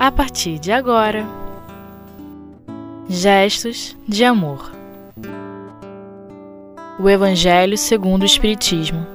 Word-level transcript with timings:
a 0.00 0.10
partir 0.10 0.58
de 0.58 0.72
agora. 0.72 1.26
Gestos 3.06 3.94
de 4.08 4.24
amor. 4.24 4.72
O 6.98 7.06
Evangelho 7.06 7.76
segundo 7.76 8.22
o 8.22 8.24
Espiritismo. 8.24 9.06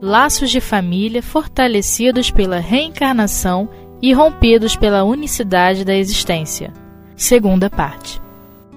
Laços 0.00 0.50
de 0.50 0.60
família 0.60 1.22
fortalecidos 1.22 2.28
pela 2.32 2.58
reencarnação 2.58 3.68
e 4.02 4.12
rompidos 4.12 4.74
pela 4.74 5.04
unicidade 5.04 5.84
da 5.84 5.94
existência. 5.94 6.72
Segunda 7.14 7.70
parte. 7.70 8.20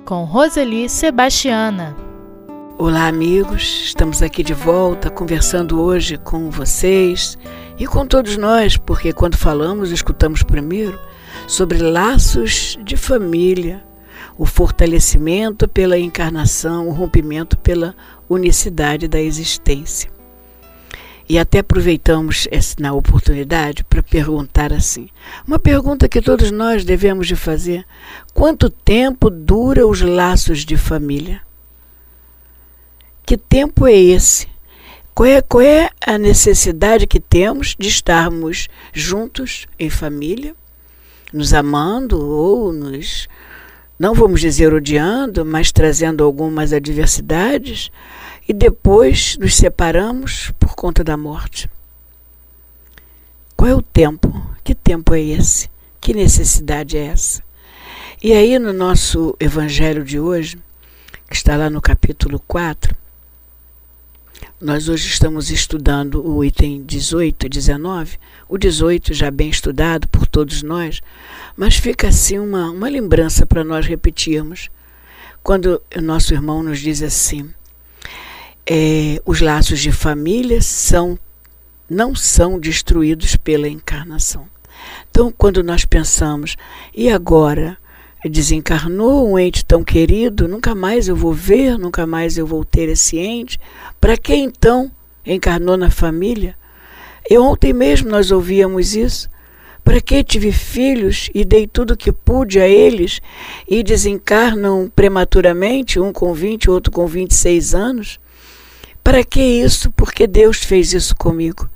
Com 0.05 0.23
Roseli 0.23 0.87
Sebastiana. 0.87 1.97
Olá, 2.77 3.07
amigos. 3.07 3.85
Estamos 3.85 4.21
aqui 4.21 4.43
de 4.43 4.53
volta 4.53 5.09
conversando 5.09 5.81
hoje 5.81 6.15
com 6.19 6.51
vocês 6.51 7.39
e 7.77 7.85
com 7.85 8.05
todos 8.05 8.37
nós, 8.37 8.77
porque 8.77 9.11
quando 9.11 9.37
falamos, 9.37 9.91
escutamos 9.91 10.41
primeiro 10.43 10.99
sobre 11.47 11.79
laços 11.79 12.77
de 12.83 12.95
família, 12.95 13.83
o 14.37 14.45
fortalecimento 14.45 15.67
pela 15.67 15.97
encarnação, 15.97 16.87
o 16.87 16.91
rompimento 16.91 17.57
pela 17.57 17.95
unicidade 18.29 19.07
da 19.07 19.19
existência. 19.19 20.09
E 21.27 21.39
até 21.39 21.59
aproveitamos 21.59 22.47
essa 22.51 22.93
oportunidade 22.93 23.83
para 23.83 24.03
perguntar 24.03 24.71
assim, 24.71 25.09
uma 25.45 25.57
pergunta 25.57 26.07
que 26.07 26.21
todos 26.21 26.51
nós 26.51 26.85
devemos 26.85 27.27
de 27.27 27.35
fazer: 27.35 27.83
quanto 28.33 28.69
tempo 28.69 29.29
dura 29.29 29.87
os 29.87 30.01
laços 30.01 30.59
de 30.59 30.77
família? 30.77 31.41
Que 33.25 33.35
tempo 33.35 33.87
é 33.87 33.93
esse? 33.93 34.47
Qual 35.15 35.25
é, 35.25 35.41
qual 35.41 35.61
é 35.61 35.89
a 36.05 36.17
necessidade 36.17 37.07
que 37.07 37.19
temos 37.19 37.75
de 37.79 37.87
estarmos 37.87 38.67
juntos 38.93 39.65
em 39.79 39.89
família, 39.89 40.53
nos 41.31 41.53
amando 41.53 42.21
ou 42.21 42.71
nos, 42.71 43.27
não 43.97 44.13
vamos 44.13 44.41
dizer 44.41 44.73
odiando, 44.73 45.43
mas 45.43 45.71
trazendo 45.71 46.23
algumas 46.23 46.73
adversidades? 46.73 47.89
e 48.47 48.53
depois 48.53 49.37
nos 49.37 49.55
separamos 49.55 50.51
por 50.59 50.75
conta 50.75 51.03
da 51.03 51.17
morte. 51.17 51.69
Qual 53.55 53.69
é 53.69 53.73
o 53.73 53.81
tempo? 53.81 54.31
Que 54.63 54.75
tempo 54.75 55.13
é 55.13 55.21
esse? 55.21 55.69
Que 55.99 56.13
necessidade 56.13 56.97
é 56.97 57.07
essa? 57.07 57.43
E 58.21 58.33
aí, 58.33 58.57
no 58.59 58.71
nosso 58.71 59.35
evangelho 59.39 60.03
de 60.03 60.19
hoje, 60.19 60.57
que 61.29 61.35
está 61.35 61.55
lá 61.55 61.69
no 61.69 61.81
capítulo 61.81 62.39
4, 62.47 62.95
nós 64.59 64.87
hoje 64.87 65.07
estamos 65.07 65.51
estudando 65.51 66.25
o 66.25 66.43
item 66.43 66.81
18 66.83 67.45
e 67.45 67.49
19, 67.49 68.17
o 68.47 68.57
18 68.57 69.13
já 69.13 69.29
bem 69.29 69.49
estudado 69.49 70.07
por 70.07 70.25
todos 70.25 70.63
nós, 70.63 71.01
mas 71.57 71.75
fica 71.75 72.07
assim 72.07 72.39
uma, 72.39 72.71
uma 72.71 72.87
lembrança 72.87 73.45
para 73.45 73.63
nós 73.63 73.85
repetirmos. 73.85 74.69
Quando 75.43 75.81
o 75.95 76.01
nosso 76.01 76.33
irmão 76.33 76.63
nos 76.63 76.79
diz 76.79 77.01
assim: 77.01 77.53
é, 78.65 79.21
os 79.25 79.41
laços 79.41 79.79
de 79.79 79.91
família 79.91 80.61
são, 80.61 81.19
não 81.89 82.15
são 82.15 82.57
destruídos 82.57 83.35
pela 83.35 83.67
encarnação. 83.67 84.47
Então, 85.11 85.33
quando 85.37 85.63
nós 85.63 85.83
pensamos, 85.85 86.55
e 86.93 87.09
agora? 87.09 87.77
Desencarnou 88.27 89.29
um 89.29 89.37
ente 89.37 89.63
tão 89.63 89.83
querido, 89.83 90.47
nunca 90.47 90.73
mais 90.73 91.07
eu 91.07 91.15
vou 91.15 91.31
ver, 91.31 91.77
nunca 91.77 92.07
mais 92.07 92.37
eu 92.37 92.47
vou 92.47 92.65
ter 92.65 92.89
esse 92.89 93.17
ente. 93.17 93.59
Para 94.01 94.17
que 94.17 94.33
então 94.33 94.91
encarnou 95.25 95.77
na 95.77 95.91
família? 95.91 96.55
E 97.29 97.37
ontem 97.37 97.71
mesmo 97.71 98.09
nós 98.09 98.31
ouvíamos 98.31 98.95
isso. 98.95 99.29
Para 99.83 100.01
que 100.01 100.23
tive 100.23 100.51
filhos 100.51 101.29
e 101.35 101.45
dei 101.45 101.67
tudo 101.67 101.93
o 101.93 101.97
que 101.97 102.11
pude 102.11 102.59
a 102.59 102.67
eles 102.67 103.21
e 103.67 103.83
desencarnam 103.83 104.91
prematuramente, 104.95 105.99
um 105.99 106.11
com 106.11 106.33
20, 106.33 106.71
outro 106.71 106.91
com 106.91 107.05
26 107.05 107.75
anos? 107.75 108.19
Para 109.03 109.23
que 109.23 109.39
isso? 109.39 109.91
Porque 109.91 110.25
Deus 110.25 110.57
fez 110.57 110.91
isso 110.91 111.15
comigo. 111.15 111.69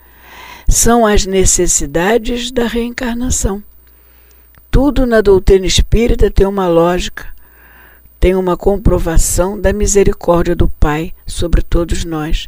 São 0.67 1.05
as 1.05 1.27
necessidades 1.27 2.49
da 2.49 2.65
reencarnação. 2.65 3.63
Tudo 4.71 5.05
na 5.05 5.21
doutrina 5.21 5.65
espírita 5.65 6.29
tem 6.29 6.45
uma 6.45 6.67
lógica, 6.67 7.27
tem 8.19 8.35
uma 8.35 8.55
comprovação 8.55 9.59
da 9.59 9.73
misericórdia 9.73 10.55
do 10.55 10.67
Pai 10.67 11.13
sobre 11.25 11.61
todos 11.61 12.05
nós. 12.05 12.47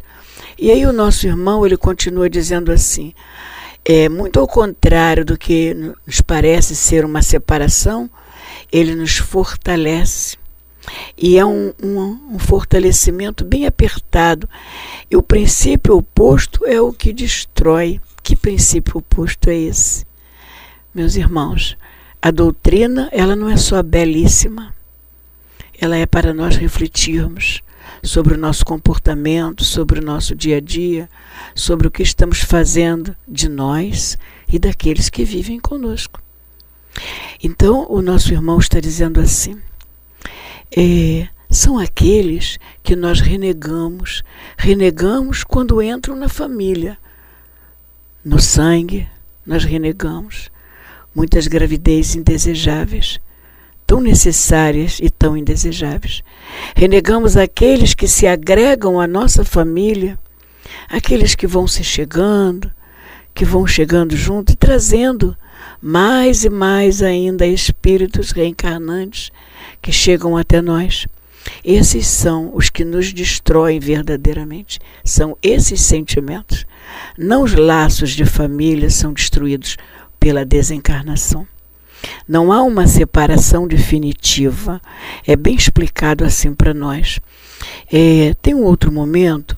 E 0.57 0.69
aí 0.69 0.85
o 0.85 0.93
nosso 0.93 1.25
irmão 1.25 1.65
ele 1.65 1.77
continua 1.77 2.29
dizendo 2.29 2.71
assim: 2.71 3.13
é 3.83 4.07
muito 4.07 4.39
ao 4.39 4.47
contrário 4.47 5.25
do 5.25 5.37
que 5.37 5.73
nos 6.05 6.21
parece 6.21 6.75
ser 6.75 7.03
uma 7.03 7.21
separação, 7.21 8.09
ele 8.71 8.95
nos 8.95 9.17
fortalece 9.17 10.37
e 11.17 11.37
é 11.37 11.45
um, 11.45 11.73
um, 11.81 12.19
um, 12.33 12.39
fortalecimento 12.39 13.45
bem 13.45 13.65
apertado. 13.65 14.49
E 15.09 15.15
o 15.15 15.21
princípio 15.21 15.97
oposto 15.97 16.65
é 16.65 16.81
o 16.81 16.91
que 16.91 17.13
destrói. 17.13 17.99
Que 18.23 18.35
princípio 18.35 18.97
oposto 18.97 19.49
é 19.49 19.55
esse? 19.55 20.05
Meus 20.93 21.15
irmãos, 21.15 21.77
a 22.21 22.29
doutrina, 22.29 23.09
ela 23.11 23.35
não 23.35 23.49
é 23.49 23.57
só 23.57 23.81
belíssima, 23.81 24.75
ela 25.79 25.97
é 25.97 26.05
para 26.05 26.33
nós 26.33 26.55
refletirmos 26.55 27.61
sobre 28.03 28.35
o 28.35 28.37
nosso 28.37 28.63
comportamento, 28.63 29.63
sobre 29.63 29.99
o 29.99 30.03
nosso 30.03 30.35
dia 30.35 30.57
a 30.57 30.59
dia, 30.59 31.09
sobre 31.55 31.87
o 31.87 31.91
que 31.91 32.03
estamos 32.03 32.41
fazendo 32.41 33.15
de 33.27 33.49
nós 33.49 34.17
e 34.47 34.59
daqueles 34.59 35.09
que 35.09 35.23
vivem 35.23 35.59
conosco. 35.59 36.21
Então, 37.43 37.87
o 37.89 38.01
nosso 38.01 38.31
irmão 38.31 38.59
está 38.59 38.79
dizendo 38.79 39.19
assim: 39.19 39.57
é, 40.75 41.27
são 41.49 41.79
aqueles 41.79 42.59
que 42.83 42.95
nós 42.95 43.19
renegamos, 43.19 44.23
renegamos 44.57 45.43
quando 45.43 45.81
entram 45.81 46.15
na 46.15 46.29
família. 46.29 46.97
No 48.23 48.39
sangue, 48.39 49.07
nós 49.43 49.63
renegamos 49.63 50.51
muitas 51.13 51.47
gravidezes 51.47 52.15
indesejáveis, 52.15 53.19
tão 53.85 53.99
necessárias 53.99 54.99
e 55.01 55.09
tão 55.09 55.35
indesejáveis. 55.35 56.23
Renegamos 56.75 57.35
aqueles 57.35 57.93
que 57.93 58.07
se 58.07 58.25
agregam 58.25 58.99
à 58.99 59.07
nossa 59.07 59.43
família, 59.43 60.17
aqueles 60.89 61.35
que 61.35 61.47
vão 61.47 61.67
se 61.67 61.83
chegando, 61.83 62.71
que 63.33 63.45
vão 63.45 63.65
chegando 63.67 64.15
junto 64.15 64.53
e 64.53 64.55
trazendo 64.55 65.35
mais 65.81 66.43
e 66.43 66.49
mais 66.49 67.01
ainda 67.01 67.45
espíritos 67.45 68.31
reencarnantes 68.31 69.31
que 69.81 69.91
chegam 69.91 70.37
até 70.37 70.61
nós. 70.61 71.07
Esses 71.63 72.07
são 72.07 72.51
os 72.53 72.69
que 72.69 72.85
nos 72.85 73.11
destroem 73.11 73.79
verdadeiramente. 73.79 74.79
São 75.03 75.35
esses 75.41 75.81
sentimentos. 75.81 76.65
Não 77.17 77.43
os 77.43 77.53
laços 77.53 78.11
de 78.11 78.25
família 78.25 78.89
são 78.89 79.11
destruídos 79.13 79.75
pela 80.21 80.45
desencarnação. 80.45 81.45
Não 82.27 82.53
há 82.53 82.61
uma 82.61 82.87
separação 82.87 83.67
definitiva. 83.67 84.79
É 85.27 85.35
bem 85.35 85.55
explicado 85.55 86.23
assim 86.23 86.53
para 86.53 86.73
nós. 86.73 87.19
É, 87.91 88.33
tem 88.41 88.53
um 88.53 88.63
outro 88.63 88.91
momento 88.91 89.57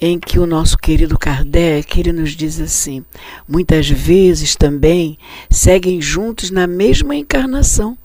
em 0.00 0.18
que 0.18 0.38
o 0.38 0.46
nosso 0.46 0.78
querido 0.78 1.18
Kardec 1.18 2.00
ele 2.00 2.12
nos 2.12 2.30
diz 2.30 2.60
assim: 2.60 3.04
muitas 3.46 3.90
vezes 3.90 4.56
também 4.56 5.18
seguem 5.50 6.00
juntos 6.00 6.50
na 6.50 6.66
mesma 6.66 7.14
encarnação 7.14 7.98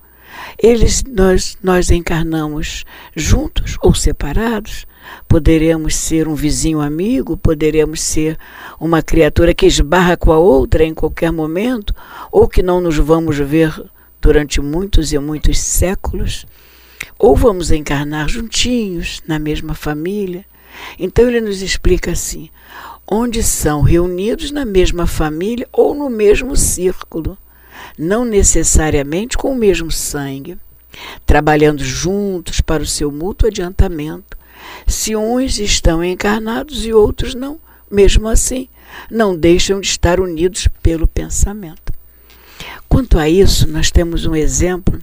eles, 0.62 1.04
nós, 1.04 1.58
nós 1.62 1.90
encarnamos 1.92 2.84
juntos 3.16 3.78
ou 3.82 3.94
separados. 3.94 4.86
Poderemos 5.28 5.96
ser 5.96 6.28
um 6.28 6.36
vizinho 6.36 6.82
amigo, 6.82 7.38
poderemos 7.38 8.02
ser 8.02 8.38
uma 8.80 9.02
criatura 9.02 9.54
que 9.54 9.66
esbarra 9.66 10.18
com 10.18 10.32
a 10.32 10.38
outra 10.38 10.84
em 10.84 10.94
qualquer 10.94 11.32
momento, 11.32 11.94
ou 12.32 12.48
que 12.48 12.64
não 12.64 12.82
nos 12.82 12.98
vamos 12.98 13.38
ver 13.38 13.74
durante 14.22 14.62
muitos 14.62 15.12
e 15.12 15.20
muitos 15.20 15.60
séculos, 15.60 16.46
ou 17.18 17.36
vamos 17.36 17.72
encarnar 17.72 18.30
juntinhos 18.30 19.22
na 19.28 19.38
mesma 19.40 19.74
família. 19.74 20.46
Então 20.98 21.28
ele 21.28 21.42
nos 21.42 21.62
explica 21.62 22.12
assim: 22.12 22.50
onde 23.08 23.44
são 23.44 23.82
reunidos 23.82 24.52
na 24.52 24.66
mesma 24.66 25.06
família 25.06 25.68
ou 25.72 25.94
no 25.94 26.10
mesmo 26.10 26.56
círculo 26.56 27.38
não 27.98 28.26
necessariamente 28.26 29.38
com 29.38 29.52
o 29.52 29.56
mesmo 29.56 29.92
sangue, 29.92 30.58
trabalhando 31.26 31.84
juntos 31.84 32.62
para 32.62 32.84
o 32.84 32.88
seu 32.88 33.12
mútuo 33.12 33.48
adiantamento. 33.48 34.38
Se 34.86 35.16
uns 35.16 35.60
estão 35.60 36.04
encarnados 36.04 36.86
e 36.86 36.94
outros 36.94 37.34
não, 37.34 37.60
mesmo 37.90 38.28
assim, 38.28 38.68
não 39.10 39.36
deixam 39.36 39.80
de 39.80 39.88
estar 39.88 40.20
unidos 40.20 40.68
pelo 40.82 41.08
pensamento. 41.08 41.94
Quanto 42.88 43.18
a 43.18 43.28
isso, 43.28 43.68
nós 43.68 43.90
temos 43.92 44.26
um 44.26 44.36
exemplo 44.36 45.00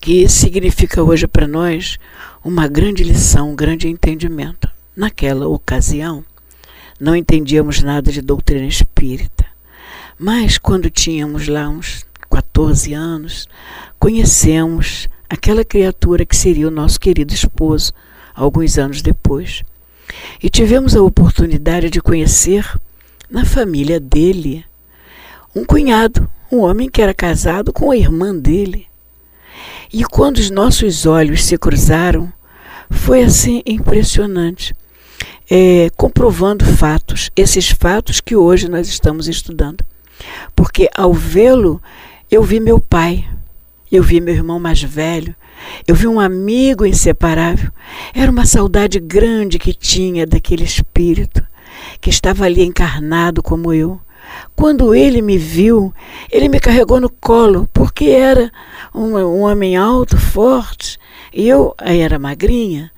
que 0.00 0.28
significa 0.28 1.02
hoje 1.02 1.26
para 1.26 1.48
nós 1.48 1.98
uma 2.44 2.68
grande 2.68 3.02
lição, 3.02 3.50
um 3.50 3.56
grande 3.56 3.88
entendimento. 3.88 4.68
Naquela 4.94 5.46
ocasião, 5.46 6.24
não 6.98 7.14
entendíamos 7.14 7.82
nada 7.82 8.10
de 8.10 8.22
doutrina 8.22 8.66
espírita 8.66 9.44
Mas 10.18 10.56
quando 10.56 10.88
tínhamos 10.88 11.48
lá 11.48 11.68
uns 11.68 12.06
14 12.30 12.94
anos, 12.94 13.46
conhecemos 13.98 15.08
aquela 15.28 15.64
criatura 15.64 16.24
que 16.24 16.36
seria 16.36 16.68
o 16.68 16.70
nosso 16.70 16.98
querido 16.98 17.32
esposo, 17.32 17.92
alguns 18.34 18.78
anos 18.78 19.02
depois. 19.02 19.64
E 20.42 20.48
tivemos 20.48 20.94
a 20.94 21.02
oportunidade 21.02 21.90
de 21.90 22.00
conhecer 22.00 22.78
na 23.30 23.44
família 23.44 23.98
dele 23.98 24.64
um 25.54 25.64
cunhado, 25.64 26.28
um 26.52 26.60
homem 26.60 26.88
que 26.88 27.00
era 27.00 27.14
casado 27.14 27.72
com 27.72 27.90
a 27.90 27.96
irmã 27.96 28.34
dele. 28.34 28.86
E 29.92 30.04
quando 30.04 30.36
os 30.36 30.50
nossos 30.50 31.06
olhos 31.06 31.44
se 31.44 31.56
cruzaram, 31.56 32.32
foi 32.90 33.22
assim 33.22 33.62
impressionante, 33.66 34.74
é, 35.50 35.90
comprovando 35.96 36.64
fatos, 36.64 37.30
esses 37.34 37.70
fatos 37.70 38.20
que 38.20 38.36
hoje 38.36 38.68
nós 38.68 38.88
estamos 38.88 39.28
estudando. 39.28 39.84
Porque 40.54 40.88
ao 40.94 41.12
vê-lo, 41.12 41.80
eu 42.30 42.42
vi 42.42 42.60
meu 42.60 42.80
pai, 42.80 43.26
eu 43.90 44.02
vi 44.02 44.20
meu 44.20 44.34
irmão 44.34 44.58
mais 44.58 44.82
velho, 44.82 45.34
eu 45.86 45.94
vi 45.94 46.06
um 46.06 46.20
amigo 46.20 46.84
inseparável. 46.84 47.70
Era 48.14 48.30
uma 48.30 48.44
saudade 48.44 48.98
grande 48.98 49.58
que 49.58 49.72
tinha 49.72 50.26
daquele 50.26 50.64
espírito 50.64 51.42
que 52.00 52.10
estava 52.10 52.44
ali 52.44 52.62
encarnado 52.62 53.42
como 53.42 53.72
eu. 53.72 54.00
Quando 54.54 54.94
ele 54.94 55.22
me 55.22 55.38
viu, 55.38 55.94
ele 56.30 56.48
me 56.48 56.58
carregou 56.58 57.00
no 57.00 57.08
colo, 57.08 57.68
porque 57.72 58.06
era 58.06 58.50
um, 58.94 59.16
um 59.16 59.42
homem 59.42 59.76
alto, 59.76 60.16
forte, 60.16 60.98
e 61.32 61.48
eu 61.48 61.74
era 61.78 62.18
magrinha. 62.18 62.90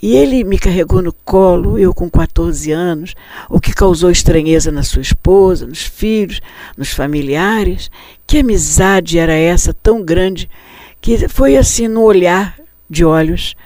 E 0.00 0.14
ele 0.14 0.44
me 0.44 0.58
carregou 0.58 1.02
no 1.02 1.12
colo, 1.12 1.76
eu 1.76 1.92
com 1.92 2.08
14 2.08 2.70
anos, 2.70 3.14
o 3.48 3.60
que 3.60 3.72
causou 3.72 4.10
estranheza 4.10 4.70
na 4.70 4.84
sua 4.84 5.02
esposa, 5.02 5.66
nos 5.66 5.82
filhos, 5.82 6.40
nos 6.76 6.90
familiares. 6.90 7.90
Que 8.26 8.38
amizade 8.38 9.18
era 9.18 9.34
essa 9.34 9.74
tão 9.74 10.02
grande 10.04 10.48
que 11.00 11.28
foi 11.28 11.56
assim 11.56 11.88
no 11.88 12.02
olhar 12.02 12.56
de 12.88 13.04
olhos. 13.04 13.56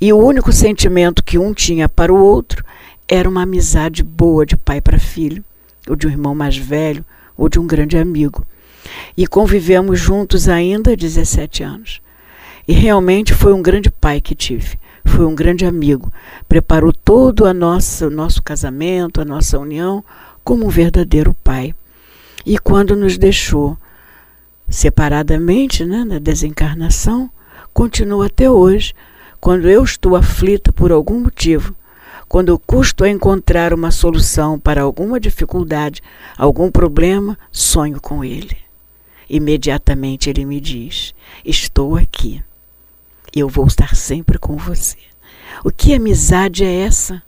E 0.00 0.12
o 0.12 0.18
único 0.18 0.52
sentimento 0.52 1.22
que 1.22 1.38
um 1.38 1.54
tinha 1.54 1.88
para 1.88 2.12
o 2.12 2.18
outro 2.18 2.64
era 3.08 3.28
uma 3.28 3.42
amizade 3.42 4.02
boa 4.02 4.44
de 4.44 4.56
pai 4.56 4.80
para 4.80 4.98
filho, 4.98 5.44
ou 5.88 5.94
de 5.94 6.08
um 6.08 6.10
irmão 6.10 6.34
mais 6.34 6.56
velho, 6.56 7.04
ou 7.36 7.48
de 7.48 7.60
um 7.60 7.66
grande 7.66 7.96
amigo. 7.96 8.44
E 9.16 9.24
convivemos 9.24 10.00
juntos 10.00 10.48
ainda 10.48 10.96
17 10.96 11.62
anos. 11.62 12.00
E 12.66 12.72
realmente 12.72 13.32
foi 13.32 13.52
um 13.52 13.62
grande 13.62 13.88
pai 13.88 14.20
que 14.20 14.34
tive 14.34 14.76
foi 15.06 15.24
um 15.24 15.34
grande 15.34 15.64
amigo, 15.64 16.12
preparou 16.48 16.92
todo 16.92 17.46
a 17.46 17.54
nossa, 17.54 18.06
o 18.06 18.10
nosso 18.10 18.42
casamento, 18.42 19.20
a 19.20 19.24
nossa 19.24 19.58
união, 19.58 20.04
como 20.44 20.66
um 20.66 20.68
verdadeiro 20.68 21.34
pai. 21.42 21.74
E 22.44 22.58
quando 22.58 22.94
nos 22.94 23.16
deixou 23.16 23.76
separadamente, 24.68 25.84
né, 25.84 26.04
na 26.04 26.18
desencarnação, 26.18 27.30
continua 27.72 28.26
até 28.26 28.50
hoje. 28.50 28.94
Quando 29.40 29.68
eu 29.68 29.84
estou 29.84 30.16
aflita 30.16 30.72
por 30.72 30.90
algum 30.90 31.20
motivo, 31.20 31.74
quando 32.28 32.48
eu 32.48 32.58
custo 32.58 33.04
a 33.04 33.08
encontrar 33.08 33.72
uma 33.72 33.90
solução 33.90 34.58
para 34.58 34.82
alguma 34.82 35.20
dificuldade, 35.20 36.02
algum 36.36 36.70
problema, 36.70 37.38
sonho 37.52 38.00
com 38.00 38.24
ele. 38.24 38.56
Imediatamente 39.28 40.28
ele 40.30 40.44
me 40.44 40.60
diz: 40.60 41.14
Estou 41.44 41.96
aqui 41.96 42.42
eu 43.40 43.48
vou 43.48 43.66
estar 43.66 43.94
sempre 43.94 44.38
com 44.38 44.56
você. 44.56 44.96
O 45.64 45.70
que 45.70 45.94
amizade 45.94 46.64
é 46.64 46.80
essa? 46.80 47.22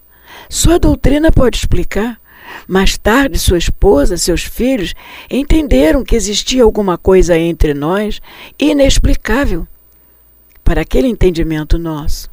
Só 0.49 0.75
a 0.75 0.79
doutrina 0.79 1.31
pode 1.33 1.57
explicar. 1.57 2.21
Mais 2.67 2.97
tarde, 2.97 3.39
sua 3.39 3.59
esposa, 3.59 4.17
seus 4.17 4.43
filhos 4.43 4.95
entenderam 5.31 6.03
que 6.03 6.17
existia 6.17 6.63
alguma 6.63 6.97
coisa 6.97 7.39
entre 7.39 7.75
nós 7.75 8.21
inexplicável 8.59 9.67
para 10.65 10.81
aquele 10.81 11.09
entendimento 11.09 11.79
nosso. 11.79 12.31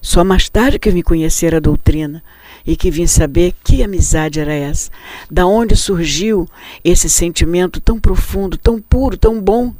Só 0.00 0.22
mais 0.22 0.48
tarde 0.48 0.78
que 0.78 0.90
vim 0.90 1.02
conhecer 1.02 1.54
a 1.54 1.60
doutrina 1.60 2.22
e 2.66 2.76
que 2.76 2.90
vim 2.90 3.06
saber 3.06 3.54
que 3.64 3.82
amizade 3.82 4.40
era 4.40 4.52
essa, 4.52 4.90
da 5.30 5.46
onde 5.46 5.76
surgiu 5.76 6.48
esse 6.84 7.10
sentimento 7.10 7.80
tão 7.80 7.98
profundo, 7.98 8.56
tão 8.56 8.80
puro, 8.80 9.16
tão 9.16 9.40
bom. 9.40 9.74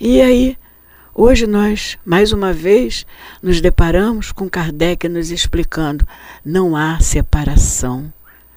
E 0.00 0.20
aí 0.20 0.56
Hoje 1.14 1.46
nós, 1.46 1.98
mais 2.06 2.32
uma 2.32 2.54
vez, 2.54 3.04
nos 3.42 3.60
deparamos 3.60 4.32
com 4.32 4.48
Kardec 4.48 5.06
nos 5.10 5.30
explicando: 5.30 6.08
não 6.42 6.74
há 6.74 6.98
separação 7.00 8.10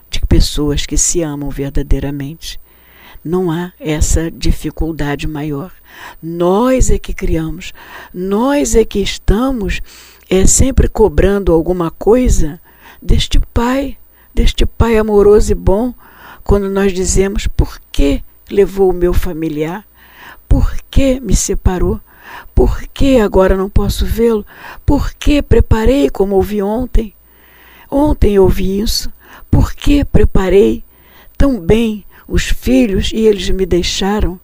de 0.10 0.22
pessoas 0.22 0.86
que 0.86 0.98
se 0.98 1.22
amam 1.22 1.50
verdadeiramente. 1.50 2.57
Não 3.22 3.52
há 3.52 3.74
essa 3.78 4.31
dificuldade 4.31 5.28
maior. 5.28 5.69
Nós 6.24 6.90
é 6.90 6.98
que 6.98 7.13
criamos, 7.13 7.74
nós 8.13 8.74
é 8.74 8.86
que 8.86 9.00
estamos 9.00 9.81
é 10.30 10.46
sempre 10.46 10.88
cobrando 10.88 11.51
alguma 11.51 11.92
coisa 11.92 12.58
deste 13.01 13.38
Pai, 13.54 13.98
deste 14.34 14.66
Pai 14.66 14.98
amoroso 14.98 15.51
e 15.51 15.56
bom, 15.56 15.94
quando 16.42 16.69
nós 16.69 16.94
dizemos 16.94 17.48
por 17.48 17.81
que 17.92 18.24
levou 18.50 18.92
o 18.92 18.94
meu 18.94 19.13
familiar, 19.13 19.86
por 20.48 20.74
que 20.90 21.19
me 21.19 21.36
separou, 21.36 22.00
por 22.54 22.82
que 22.94 23.20
agora 23.20 23.56
não 23.56 23.70
posso 23.70 24.06
vê-lo? 24.06 24.46
Por 24.86 25.14
que 25.14 25.42
preparei 25.42 26.10
como 26.10 26.36
ouvi 26.36 26.62
ontem? 26.62 27.14
Ontem 27.90 28.40
ouvi 28.40 28.80
isso. 28.80 29.12
Por 29.52 29.74
que 29.74 30.04
preparei 30.04 30.84
tão 31.38 31.60
bem 31.60 32.06
os 32.28 32.44
filhos 32.44 33.12
e 33.14 33.20
eles 33.20 33.50
me 33.50 33.66
deixaram? 33.66 34.40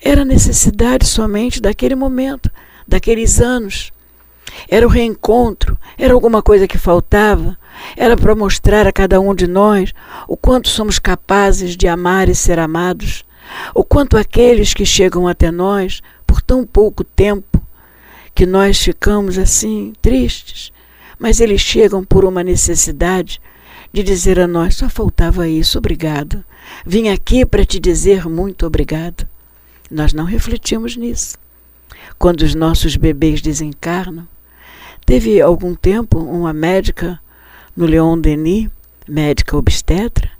Era 0.00 0.24
necessidade 0.24 1.06
somente 1.06 1.60
daquele 1.60 1.94
momento, 1.94 2.50
daqueles 2.86 3.40
anos. 3.40 3.92
Era 4.68 4.86
o 4.86 4.90
reencontro, 4.90 5.78
era 5.96 6.12
alguma 6.12 6.42
coisa 6.42 6.66
que 6.66 6.76
faltava, 6.76 7.56
era 7.96 8.16
para 8.16 8.34
mostrar 8.34 8.86
a 8.86 8.92
cada 8.92 9.20
um 9.20 9.34
de 9.34 9.46
nós 9.46 9.92
o 10.28 10.36
quanto 10.36 10.68
somos 10.68 10.98
capazes 10.98 11.76
de 11.76 11.88
amar 11.88 12.28
e 12.28 12.34
ser 12.34 12.58
amados, 12.58 13.24
o 13.74 13.84
quanto 13.84 14.16
aqueles 14.16 14.74
que 14.74 14.84
chegam 14.84 15.26
até 15.26 15.50
nós 15.50 16.02
tão 16.52 16.66
pouco 16.66 17.02
tempo 17.02 17.62
que 18.34 18.44
nós 18.44 18.78
ficamos 18.78 19.38
assim 19.38 19.94
tristes, 20.02 20.70
mas 21.18 21.40
eles 21.40 21.62
chegam 21.62 22.04
por 22.04 22.26
uma 22.26 22.44
necessidade 22.44 23.40
de 23.90 24.02
dizer 24.02 24.38
a 24.38 24.46
nós: 24.46 24.74
só 24.74 24.86
faltava 24.86 25.48
isso, 25.48 25.78
obrigado. 25.78 26.44
Vim 26.84 27.08
aqui 27.08 27.46
para 27.46 27.64
te 27.64 27.80
dizer 27.80 28.28
muito 28.28 28.66
obrigado. 28.66 29.26
Nós 29.90 30.12
não 30.12 30.26
refletimos 30.26 30.94
nisso. 30.94 31.38
Quando 32.18 32.42
os 32.42 32.54
nossos 32.54 32.96
bebês 32.96 33.40
desencarnam, 33.40 34.28
teve 35.06 35.40
algum 35.40 35.74
tempo 35.74 36.18
uma 36.18 36.52
médica 36.52 37.18
no 37.74 37.86
Leon 37.86 38.18
Denis, 38.18 38.68
médica 39.08 39.56
obstetra, 39.56 40.30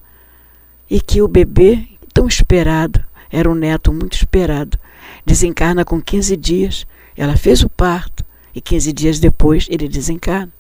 e 0.91 1.01
que 1.01 1.23
o 1.23 1.29
bebê, 1.29 1.89
tão 2.13 2.27
esperado, 2.27 3.03
era 3.31 3.51
um 3.51 3.55
neto 3.55 3.91
muito 3.91 4.13
esperado, 4.13 4.79
desencarna 5.25 5.85
com 5.85 6.01
15 6.01 6.37
dias. 6.37 6.87
Ela 7.17 7.37
fez 7.37 7.63
o 7.63 7.69
parto 7.69 8.25
e 8.55 8.61
15 8.61 8.93
dias 8.93 9.19
depois 9.19 9.67
ele 9.71 9.89
desencarna. 9.89 10.53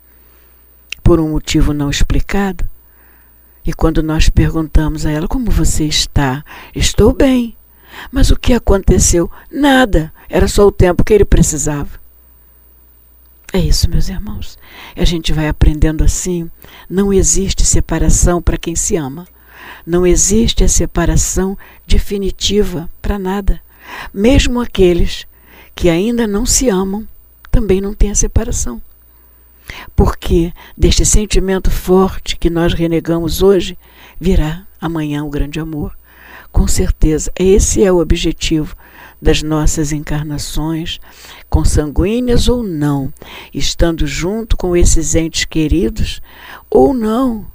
Por 1.02 1.20
um 1.20 1.30
motivo 1.30 1.72
não 1.72 1.90
explicado. 1.90 2.64
E 3.64 3.72
quando 3.72 4.02
nós 4.02 4.28
perguntamos 4.28 5.06
a 5.06 5.10
ela 5.10 5.28
como 5.28 5.50
você 5.50 5.84
está, 5.84 6.44
estou 6.74 7.12
bem. 7.12 7.56
Mas 8.10 8.30
o 8.30 8.36
que 8.36 8.52
aconteceu? 8.52 9.30
Nada. 9.50 10.12
Era 10.28 10.48
só 10.48 10.66
o 10.66 10.72
tempo 10.72 11.04
que 11.04 11.12
ele 11.12 11.24
precisava. 11.24 12.00
É 13.52 13.58
isso, 13.58 13.88
meus 13.90 14.08
irmãos. 14.08 14.58
A 14.96 15.04
gente 15.04 15.32
vai 15.32 15.46
aprendendo 15.46 16.02
assim. 16.02 16.50
Não 16.88 17.12
existe 17.12 17.64
separação 17.66 18.40
para 18.40 18.56
quem 18.56 18.74
se 18.74 18.96
ama. 18.96 19.28
Não 19.86 20.06
existe 20.06 20.64
a 20.64 20.68
separação 20.68 21.56
definitiva 21.86 22.88
para 23.00 23.18
nada. 23.18 23.60
Mesmo 24.12 24.60
aqueles 24.60 25.26
que 25.74 25.88
ainda 25.88 26.26
não 26.26 26.44
se 26.44 26.68
amam 26.68 27.06
também 27.50 27.80
não 27.80 27.94
têm 27.94 28.10
a 28.10 28.14
separação. 28.14 28.80
Porque 29.94 30.52
deste 30.76 31.04
sentimento 31.04 31.70
forte 31.70 32.36
que 32.36 32.50
nós 32.50 32.74
renegamos 32.74 33.42
hoje, 33.42 33.78
virá 34.20 34.66
amanhã 34.80 35.24
o 35.24 35.30
grande 35.30 35.60
amor. 35.60 35.96
Com 36.50 36.66
certeza, 36.66 37.32
esse 37.38 37.82
é 37.82 37.90
o 37.90 37.98
objetivo 37.98 38.76
das 39.20 39.42
nossas 39.42 39.92
encarnações, 39.92 40.98
consanguíneas 41.48 42.48
ou 42.48 42.62
não, 42.62 43.12
estando 43.54 44.06
junto 44.06 44.56
com 44.56 44.76
esses 44.76 45.14
entes 45.14 45.44
queridos, 45.44 46.20
ou 46.68 46.92
não, 46.92 47.46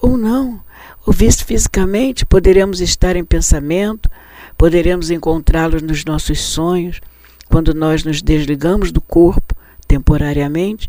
ou 0.00 0.16
não. 0.16 0.60
O 1.04 1.12
visto 1.12 1.44
fisicamente, 1.44 2.24
poderemos 2.24 2.80
estar 2.80 3.16
em 3.16 3.24
pensamento, 3.24 4.10
Poderemos 4.56 5.10
encontrá-los 5.10 5.82
nos 5.82 6.04
nossos 6.04 6.40
sonhos, 6.40 7.00
quando 7.48 7.74
nós 7.74 8.04
nos 8.04 8.22
desligamos 8.22 8.90
do 8.92 9.00
corpo 9.00 9.54
temporariamente, 9.86 10.88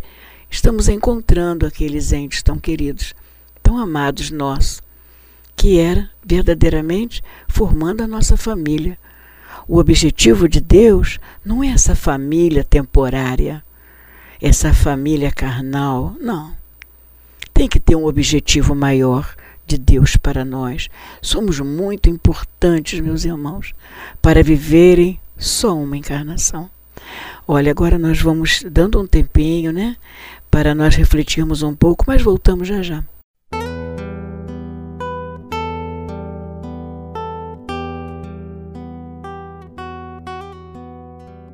estamos 0.50 0.88
encontrando 0.88 1.66
aqueles 1.66 2.14
entes 2.14 2.42
tão 2.42 2.58
queridos, 2.58 3.14
tão 3.62 3.78
amados 3.78 4.32
nossos. 4.32 4.82
que 5.56 5.80
era 5.80 6.10
verdadeiramente 6.26 7.24
formando 7.48 8.02
a 8.02 8.08
nossa 8.08 8.36
família. 8.36 8.98
O 9.68 9.78
objetivo 9.78 10.50
de 10.50 10.60
Deus 10.60 11.20
não 11.46 11.64
é 11.64 11.68
essa 11.68 11.96
família 11.96 12.64
temporária, 12.64 13.64
essa 14.42 14.74
família 14.74 15.32
carnal, 15.32 16.16
não. 16.20 16.52
Tem 17.54 17.68
que 17.68 17.80
ter 17.80 17.96
um 17.96 18.06
objetivo 18.06 18.76
maior 18.76 19.36
de 19.66 19.78
Deus 19.78 20.18
para 20.18 20.44
nós. 20.44 20.90
Somos 21.22 21.60
muito 21.60 22.10
importantes, 22.10 23.00
meus 23.00 23.26
irmãos, 23.26 23.74
para 24.22 24.44
viverem 24.44 25.20
só 25.38 25.76
uma 25.76 25.98
encarnação. 25.98 26.70
Olha, 27.48 27.72
agora 27.72 27.98
nós 27.98 28.22
vamos 28.22 28.64
dando 28.70 29.02
um 29.02 29.08
tempinho, 29.08 29.72
né, 29.72 29.98
para 30.50 30.74
nós 30.74 30.96
refletirmos 30.96 31.64
um 31.64 31.76
pouco, 31.76 32.06
mas 32.08 32.22
voltamos 32.22 32.68
já 32.68 32.82
já. 32.82 33.04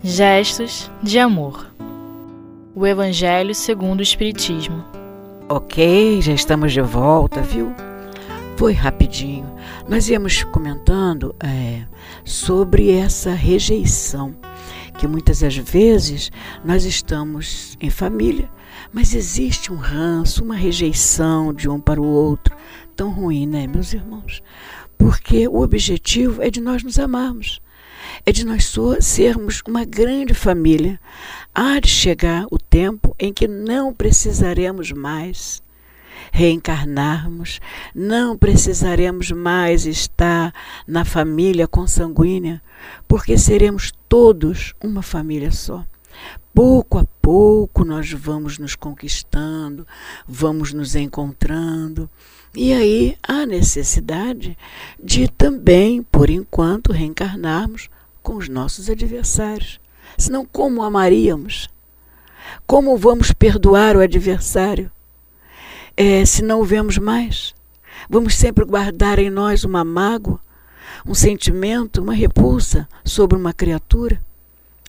Gestos 0.04 0.90
de 1.04 1.20
amor. 1.20 1.68
O 2.74 2.86
Evangelho 2.86 3.54
segundo 3.54 4.00
o 4.00 4.04
Espiritismo. 4.04 4.84
Ok, 5.50 6.22
já 6.22 6.34
estamos 6.34 6.72
de 6.72 6.82
volta, 6.82 7.42
viu? 7.42 7.74
Foi 8.60 8.74
rapidinho. 8.74 9.50
Nós 9.88 10.10
íamos 10.10 10.44
comentando 10.44 11.34
é, 11.42 11.86
sobre 12.26 12.92
essa 12.92 13.34
rejeição, 13.34 14.36
que 14.98 15.08
muitas 15.08 15.40
das 15.40 15.56
vezes 15.56 16.30
nós 16.62 16.84
estamos 16.84 17.78
em 17.80 17.90
família, 17.90 18.50
mas 18.92 19.16
existe 19.16 19.72
um 19.72 19.78
ranço, 19.78 20.44
uma 20.44 20.56
rejeição 20.56 21.54
de 21.54 21.70
um 21.70 21.80
para 21.80 22.02
o 22.02 22.06
outro, 22.06 22.54
tão 22.98 23.12
ruim, 23.12 23.48
né, 23.48 23.66
meus 23.66 23.94
irmãos? 23.94 24.44
Porque 24.98 25.48
o 25.48 25.62
objetivo 25.62 26.42
é 26.44 26.50
de 26.50 26.60
nós 26.60 26.84
nos 26.84 27.00
amarmos 27.00 27.62
é 28.26 28.32
de 28.32 28.46
nós 28.46 28.74
sermos 29.02 29.62
uma 29.68 29.86
grande 29.86 30.34
família. 30.34 31.00
Há 31.56 31.80
de 31.80 31.88
chegar 31.88 32.46
o 32.52 32.58
tempo 32.58 33.16
em 33.20 33.32
que 33.32 33.48
não 33.48 33.94
precisaremos 33.94 34.92
mais 34.92 35.62
reencarnarmos, 36.32 37.60
não 37.94 38.38
precisaremos 38.38 39.32
mais 39.32 39.86
estar 39.86 40.54
na 40.88 41.04
família 41.06 41.68
consanguínea, 41.68 42.62
porque 43.08 43.38
seremos 43.38 43.94
todos 44.08 44.74
uma 44.84 45.02
família 45.02 45.52
só. 45.52 45.84
Pouco 46.54 46.98
a 46.98 47.06
pouco 47.22 47.86
nós 47.86 48.12
vamos 48.12 48.58
nos 48.58 48.76
conquistando, 48.76 49.88
vamos 50.28 50.74
nos 50.74 50.96
encontrando, 50.96 52.10
e 52.56 52.74
aí 52.74 53.18
há 53.22 53.46
necessidade 53.46 54.58
de 55.02 55.28
também, 55.28 56.02
por 56.02 56.30
enquanto, 56.30 56.92
reencarnarmos 56.92 57.90
com 58.24 58.36
os 58.36 58.50
nossos 58.50 58.90
adversários. 58.90 59.80
Senão, 60.18 60.46
como 60.46 60.84
amaríamos? 60.84 61.70
Como 62.66 62.98
vamos 62.98 63.32
perdoar 63.32 63.96
o 63.96 64.02
adversário 64.02 64.92
é, 66.00 66.24
se 66.24 66.42
não 66.42 66.62
o 66.62 66.64
vemos 66.64 66.98
mais? 66.98 67.54
Vamos 68.10 68.34
sempre 68.34 68.64
guardar 68.64 69.20
em 69.20 69.30
nós 69.30 69.66
uma 69.66 69.84
mágoa, 69.84 70.40
um 71.06 71.14
sentimento, 71.14 72.02
uma 72.02 72.14
repulsa 72.14 72.88
sobre 73.04 73.38
uma 73.38 73.52
criatura? 73.52 74.18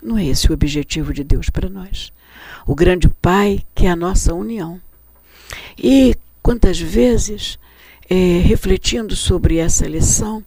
Não 0.01 0.17
é 0.17 0.25
esse 0.25 0.49
o 0.49 0.55
objetivo 0.55 1.13
de 1.13 1.25
Deus 1.25 1.51
para 1.51 1.69
nós. 1.69 2.13
O 2.65 2.77
grande 2.77 3.09
Pai 3.09 3.65
que 3.75 3.87
é 3.87 3.91
a 3.91 3.97
nossa 3.97 4.33
união. 4.33 4.81
E 5.77 6.15
quantas 6.41 6.79
vezes, 6.79 7.59
é, 8.09 8.39
refletindo 8.45 9.17
sobre 9.17 9.57
essa 9.57 9.89
lição, 9.89 10.45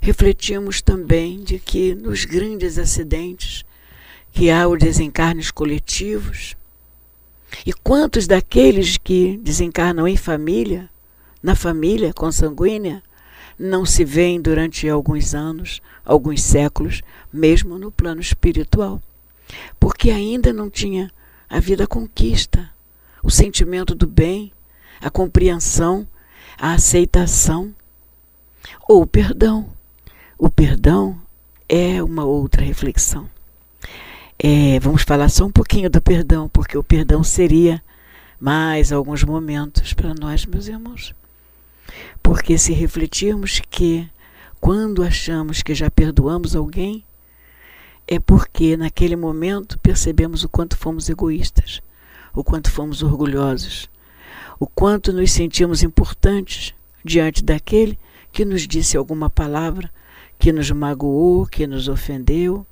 refletimos 0.00 0.80
também 0.80 1.42
de 1.42 1.58
que 1.58 1.92
nos 1.92 2.24
grandes 2.24 2.78
acidentes 2.78 3.64
que 4.30 4.48
há 4.48 4.68
os 4.68 4.78
desencarnes 4.78 5.50
coletivos, 5.50 6.54
e 7.66 7.72
quantos 7.72 8.26
daqueles 8.26 8.96
que 8.96 9.38
desencarnam 9.38 10.06
em 10.06 10.16
família, 10.16 10.88
na 11.42 11.54
família 11.54 12.12
consanguínea, 12.12 13.02
não 13.58 13.84
se 13.84 14.04
veem 14.04 14.40
durante 14.40 14.88
alguns 14.88 15.34
anos, 15.34 15.80
alguns 16.04 16.42
séculos, 16.42 17.02
mesmo 17.32 17.78
no 17.78 17.90
plano 17.90 18.20
espiritual, 18.20 19.00
porque 19.78 20.10
ainda 20.10 20.52
não 20.52 20.70
tinha 20.70 21.10
havido 21.48 21.82
a 21.82 21.86
conquista, 21.86 22.70
o 23.22 23.30
sentimento 23.30 23.94
do 23.94 24.06
bem, 24.06 24.52
a 25.00 25.10
compreensão, 25.10 26.06
a 26.58 26.72
aceitação 26.72 27.74
ou 28.88 29.02
o 29.02 29.06
perdão. 29.06 29.68
O 30.38 30.50
perdão 30.50 31.20
é 31.68 32.02
uma 32.02 32.24
outra 32.24 32.62
reflexão. 32.62 33.28
É, 34.44 34.80
vamos 34.80 35.02
falar 35.02 35.28
só 35.28 35.44
um 35.44 35.52
pouquinho 35.52 35.88
do 35.88 36.02
perdão, 36.02 36.48
porque 36.48 36.76
o 36.76 36.82
perdão 36.82 37.22
seria 37.22 37.80
mais 38.40 38.90
alguns 38.90 39.22
momentos 39.22 39.92
para 39.92 40.12
nós, 40.14 40.44
meus 40.44 40.66
irmãos. 40.66 41.14
Porque 42.20 42.58
se 42.58 42.72
refletirmos 42.72 43.62
que 43.70 44.10
quando 44.60 45.04
achamos 45.04 45.62
que 45.62 45.76
já 45.76 45.88
perdoamos 45.88 46.56
alguém, 46.56 47.04
é 48.08 48.18
porque 48.18 48.76
naquele 48.76 49.14
momento 49.14 49.78
percebemos 49.78 50.42
o 50.42 50.48
quanto 50.48 50.76
fomos 50.76 51.08
egoístas, 51.08 51.80
o 52.34 52.42
quanto 52.42 52.68
fomos 52.68 53.00
orgulhosos, 53.00 53.88
o 54.58 54.66
quanto 54.66 55.12
nos 55.12 55.30
sentimos 55.30 55.84
importantes 55.84 56.74
diante 57.04 57.44
daquele 57.44 57.96
que 58.32 58.44
nos 58.44 58.66
disse 58.66 58.96
alguma 58.96 59.30
palavra 59.30 59.88
que 60.36 60.50
nos 60.52 60.68
magoou, 60.72 61.46
que 61.46 61.64
nos 61.64 61.86
ofendeu. 61.86 62.66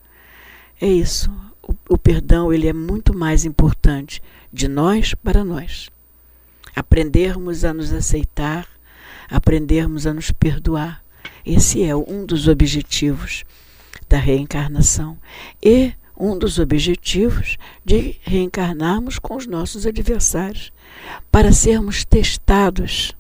É 0.81 0.89
isso. 0.89 1.31
O, 1.71 1.95
o 1.95 1.99
perdão 1.99 2.53
ele 2.53 2.67
é 2.67 2.73
muito 2.73 3.17
mais 3.17 3.45
importante 3.45 4.21
de 4.53 4.67
nós 4.67 5.15
para 5.15 5.45
nós. 5.45 5.89
Aprendermos 6.75 7.65
a 7.65 7.73
nos 7.73 7.93
aceitar, 7.93 8.67
aprendermos 9.29 10.05
a 10.05 10.13
nos 10.13 10.33
perdoar. 10.33 11.01
Esse 11.47 11.83
é 11.85 11.95
um 11.95 12.27
dos 12.27 12.49
objetivos 12.49 13.45
da 14.09 14.19
reencarnação 14.19 15.17
e 15.63 15.93
um 16.17 16.37
dos 16.37 16.59
objetivos 16.59 17.57
de 17.85 18.17
reencarnarmos 18.23 19.19
com 19.19 19.37
os 19.37 19.47
nossos 19.47 19.87
adversários, 19.87 20.73
para 21.31 21.53
sermos 21.53 22.05
testados. 22.05 23.13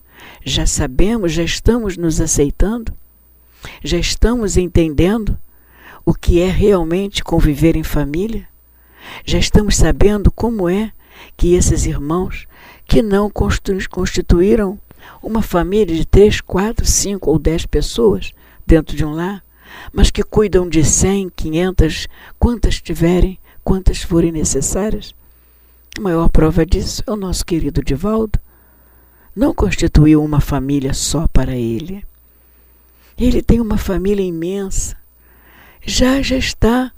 Já 0.45 0.66
sabemos, 0.66 1.33
já 1.33 1.45
estamos 1.45 1.97
nos 1.97 2.21
aceitando, 2.21 2.92
já 3.83 3.97
estamos 3.97 4.57
entendendo 4.57 5.38
o 6.04 6.14
que 6.14 6.40
é 6.40 6.49
realmente 6.49 7.23
conviver 7.23 7.76
em 7.76 7.83
família? 7.83 8.49
Já 9.25 9.38
estamos 9.38 9.76
sabendo 9.76 10.30
como 10.30 10.69
é 10.69 10.92
que 11.37 11.54
esses 11.54 11.87
irmãos 11.87 12.47
que 12.87 13.02
não 13.02 13.30
constituíram 13.30 14.78
uma 15.23 15.42
família 15.42 15.95
de 15.95 16.04
três, 16.04 16.40
quatro, 16.40 16.87
cinco 16.87 17.30
ou 17.30 17.38
dez 17.38 17.66
pessoas 17.66 18.33
dentro 18.66 18.97
de 18.97 19.04
um 19.04 19.12
lar, 19.12 19.42
mas 19.92 20.11
que 20.11 20.23
cuidam 20.23 20.69
de 20.69 20.85
cem, 20.85 21.28
quinhentas, 21.28 22.07
quantas 22.38 22.80
tiverem, 22.80 23.38
quantas 23.62 24.02
forem 24.02 24.33
necessárias. 24.33 25.14
A 25.99 26.00
maior 26.00 26.28
prova 26.28 26.64
disso 26.64 27.02
é 27.07 27.11
o 27.11 27.16
nosso 27.16 27.45
querido 27.45 27.83
Divaldo. 27.83 28.38
Não 29.35 29.54
constituiu 29.54 30.23
uma 30.23 30.40
família 30.40 30.92
só 30.92 31.26
para 31.28 31.54
ele. 31.54 32.04
Ele 33.19 33.42
tem 33.42 33.61
uma 33.61 33.76
família 33.76 34.25
imensa. 34.25 34.97
Já 35.82 36.20
já 36.20 36.37
está 36.37 36.92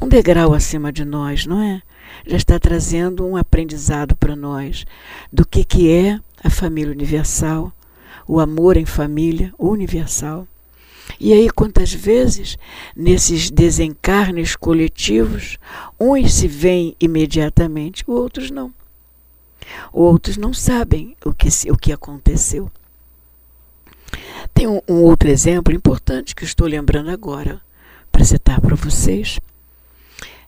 um 0.00 0.08
degrau 0.08 0.54
acima 0.54 0.92
de 0.92 1.04
nós, 1.04 1.46
não 1.46 1.62
é? 1.62 1.82
Já 2.26 2.36
está 2.36 2.58
trazendo 2.58 3.26
um 3.26 3.36
aprendizado 3.36 4.16
para 4.16 4.34
nós 4.34 4.84
do 5.32 5.46
que, 5.46 5.64
que 5.64 5.90
é 5.90 6.18
a 6.42 6.50
família 6.50 6.92
universal, 6.92 7.72
o 8.26 8.40
amor 8.40 8.76
em 8.76 8.86
família 8.86 9.52
universal. 9.58 10.46
E 11.20 11.32
aí, 11.32 11.50
quantas 11.50 11.92
vezes, 11.92 12.58
nesses 12.96 13.50
desencarnes 13.50 14.56
coletivos, 14.56 15.58
uns 16.00 16.34
se 16.34 16.48
veem 16.48 16.96
imediatamente, 17.00 18.04
outros 18.06 18.50
não. 18.50 18.72
Outros 19.92 20.36
não 20.36 20.52
sabem 20.52 21.16
o 21.24 21.32
que, 21.32 21.48
o 21.70 21.76
que 21.76 21.92
aconteceu. 21.92 22.70
Tem 24.54 24.66
um, 24.66 24.80
um 24.88 25.02
outro 25.02 25.28
exemplo 25.28 25.72
importante 25.72 26.34
que 26.34 26.44
estou 26.44 26.66
lembrando 26.66 27.10
agora 27.10 27.60
para 28.12 28.24
citar 28.24 28.60
para 28.60 28.76
vocês. 28.76 29.40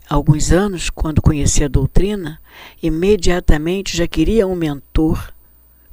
Há 0.09 0.15
alguns 0.15 0.53
anos, 0.53 0.91
quando 0.91 1.23
conheci 1.23 1.65
a 1.65 1.69
doutrina, 1.69 2.39
imediatamente 2.83 3.97
já 3.97 4.07
queria 4.07 4.47
um 4.47 4.55
mentor 4.55 5.33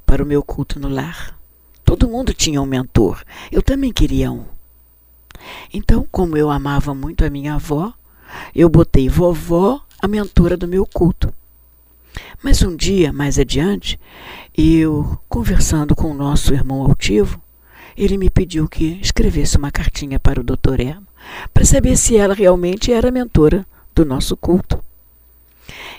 para 0.04 0.22
o 0.22 0.26
meu 0.26 0.42
culto 0.42 0.78
no 0.78 0.88
lar. 0.88 1.36
Todo 1.84 2.08
mundo 2.08 2.34
tinha 2.34 2.60
um 2.60 2.66
mentor. 2.66 3.24
Eu 3.50 3.62
também 3.62 3.92
queria 3.92 4.30
um. 4.30 4.44
Então, 5.72 6.06
como 6.12 6.36
eu 6.36 6.50
amava 6.50 6.94
muito 6.94 7.24
a 7.24 7.30
minha 7.30 7.54
avó, 7.54 7.92
eu 8.54 8.68
botei 8.68 9.08
vovó 9.08 9.80
a 10.00 10.06
mentora 10.06 10.56
do 10.56 10.68
meu 10.68 10.86
culto. 10.86 11.32
Mas 12.42 12.62
um 12.62 12.76
dia, 12.76 13.12
mais 13.12 13.38
adiante, 13.38 13.98
eu, 14.56 15.18
conversando 15.28 15.94
com 15.94 16.10
o 16.10 16.14
nosso 16.14 16.52
irmão 16.52 16.82
altivo, 16.82 17.40
ele 17.96 18.18
me 18.18 18.28
pediu 18.28 18.68
que 18.68 18.98
escrevesse 19.00 19.56
uma 19.56 19.70
cartinha 19.70 20.18
para 20.18 20.40
o 20.40 20.44
Dr. 20.44 20.80
Erma, 20.80 21.06
para 21.52 21.64
saber 21.64 21.96
se 21.96 22.16
ela 22.16 22.34
realmente 22.34 22.92
era 22.92 23.10
mentora 23.10 23.66
do 23.94 24.04
nosso 24.04 24.36
culto. 24.36 24.82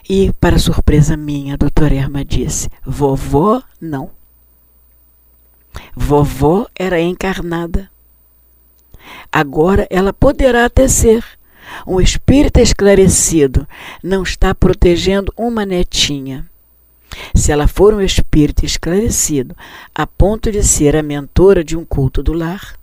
E, 0.07 0.33
para 0.33 0.59
surpresa 0.59 1.15
minha, 1.15 1.53
a 1.53 1.57
doutora 1.57 1.95
Erma 1.95 2.25
disse: 2.25 2.69
Vovó, 2.85 3.63
não. 3.79 4.11
Vovó 5.95 6.67
era 6.75 6.99
encarnada. 6.99 7.89
Agora 9.31 9.87
ela 9.89 10.13
poderá 10.13 10.65
até 10.65 10.87
ser. 10.87 11.23
Um 11.87 11.99
espírito 11.99 12.59
esclarecido 12.59 13.67
não 14.03 14.21
está 14.21 14.53
protegendo 14.53 15.33
uma 15.35 15.65
netinha. 15.65 16.45
Se 17.33 17.51
ela 17.51 17.67
for 17.67 17.93
um 17.93 18.01
espírito 18.01 18.65
esclarecido 18.65 19.55
a 19.93 20.05
ponto 20.05 20.51
de 20.51 20.63
ser 20.63 20.95
a 20.95 21.03
mentora 21.03 21.63
de 21.63 21.77
um 21.77 21.85
culto 21.85 22.21
do 22.21 22.33
lar, 22.33 22.77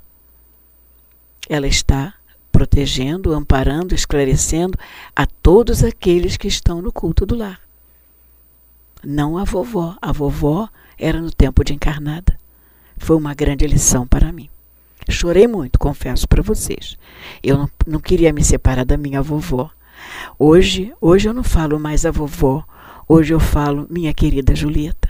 ela 1.48 1.66
está 1.66 2.14
protegendo, 2.60 3.32
amparando, 3.32 3.94
esclarecendo 3.94 4.78
a 5.16 5.24
todos 5.24 5.82
aqueles 5.82 6.36
que 6.36 6.46
estão 6.46 6.82
no 6.82 6.92
culto 6.92 7.24
do 7.24 7.34
lar. 7.34 7.58
Não 9.02 9.38
a 9.38 9.44
vovó. 9.44 9.96
A 9.98 10.12
vovó 10.12 10.68
era 10.98 11.22
no 11.22 11.30
tempo 11.30 11.64
de 11.64 11.72
encarnada. 11.72 12.38
Foi 12.98 13.16
uma 13.16 13.32
grande 13.32 13.66
lição 13.66 14.06
para 14.06 14.30
mim. 14.30 14.50
Chorei 15.08 15.48
muito, 15.48 15.78
confesso 15.78 16.28
para 16.28 16.42
vocês. 16.42 16.98
Eu 17.42 17.56
não, 17.56 17.70
não 17.86 17.98
queria 17.98 18.30
me 18.30 18.44
separar 18.44 18.84
da 18.84 18.98
minha 18.98 19.22
vovó. 19.22 19.70
Hoje, 20.38 20.92
hoje 21.00 21.30
eu 21.30 21.32
não 21.32 21.42
falo 21.42 21.80
mais 21.80 22.04
a 22.04 22.10
vovó. 22.10 22.62
Hoje 23.08 23.32
eu 23.32 23.40
falo 23.40 23.86
minha 23.88 24.12
querida 24.12 24.54
Julieta, 24.54 25.08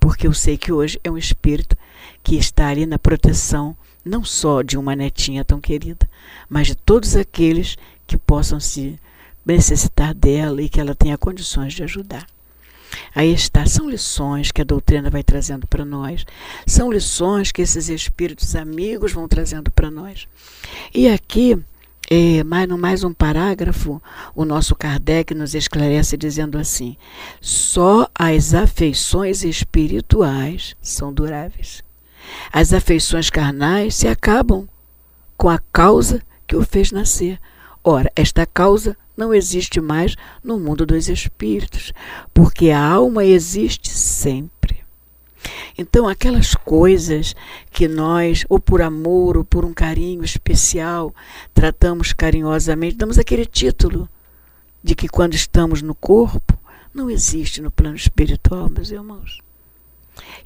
porque 0.00 0.26
eu 0.26 0.34
sei 0.34 0.58
que 0.58 0.72
hoje 0.72 0.98
é 1.04 1.10
um 1.12 1.16
espírito 1.16 1.76
que 2.24 2.34
está 2.34 2.66
ali 2.66 2.86
na 2.86 2.98
proteção 2.98 3.76
não 4.04 4.24
só 4.24 4.62
de 4.62 4.76
uma 4.76 4.96
netinha 4.96 5.44
tão 5.44 5.60
querida, 5.60 6.08
mas 6.48 6.68
de 6.68 6.74
todos 6.74 7.16
aqueles 7.16 7.76
que 8.06 8.16
possam 8.16 8.58
se 8.58 8.98
necessitar 9.44 10.14
dela 10.14 10.62
e 10.62 10.68
que 10.68 10.80
ela 10.80 10.94
tenha 10.94 11.18
condições 11.18 11.74
de 11.74 11.82
ajudar. 11.82 12.26
Aí 13.14 13.32
está, 13.32 13.64
são 13.66 13.88
lições 13.88 14.50
que 14.50 14.60
a 14.60 14.64
doutrina 14.64 15.10
vai 15.10 15.22
trazendo 15.22 15.66
para 15.66 15.84
nós, 15.84 16.24
são 16.66 16.92
lições 16.92 17.50
que 17.50 17.62
esses 17.62 17.88
espíritos 17.88 18.54
amigos 18.54 19.12
vão 19.12 19.26
trazendo 19.28 19.70
para 19.70 19.90
nós. 19.90 20.26
E 20.94 21.08
aqui, 21.08 21.58
é, 22.10 22.44
mais, 22.44 22.68
no 22.68 22.76
mais 22.76 23.04
um 23.04 23.12
parágrafo, 23.12 24.02
o 24.34 24.44
nosso 24.44 24.74
Kardec 24.74 25.34
nos 25.34 25.54
esclarece 25.54 26.16
dizendo 26.16 26.58
assim: 26.58 26.96
só 27.40 28.08
as 28.14 28.52
afeições 28.54 29.42
espirituais 29.42 30.76
são 30.82 31.12
duráveis. 31.12 31.82
As 32.52 32.72
afeições 32.72 33.30
carnais 33.30 33.94
se 33.94 34.08
acabam 34.08 34.68
com 35.36 35.48
a 35.48 35.58
causa 35.72 36.22
que 36.46 36.56
o 36.56 36.62
fez 36.62 36.92
nascer. 36.92 37.38
Ora, 37.82 38.10
esta 38.14 38.46
causa 38.46 38.96
não 39.16 39.34
existe 39.34 39.80
mais 39.80 40.16
no 40.42 40.58
mundo 40.58 40.86
dos 40.86 41.08
espíritos, 41.08 41.92
porque 42.32 42.70
a 42.70 42.82
alma 42.82 43.24
existe 43.24 43.90
sempre. 43.90 44.82
Então, 45.76 46.06
aquelas 46.06 46.54
coisas 46.54 47.34
que 47.70 47.88
nós, 47.88 48.44
ou 48.48 48.60
por 48.60 48.82
amor, 48.82 49.36
ou 49.36 49.44
por 49.44 49.64
um 49.64 49.74
carinho 49.74 50.24
especial, 50.24 51.14
tratamos 51.52 52.12
carinhosamente, 52.12 52.96
damos 52.96 53.18
aquele 53.18 53.44
título 53.44 54.08
de 54.82 54.94
que 54.94 55.08
quando 55.08 55.34
estamos 55.34 55.82
no 55.82 55.94
corpo, 55.94 56.58
não 56.94 57.10
existe 57.10 57.60
no 57.60 57.70
plano 57.70 57.96
espiritual, 57.96 58.68
meus 58.68 58.90
irmãos. 58.90 59.40